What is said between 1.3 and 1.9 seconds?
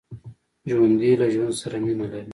ژوند سره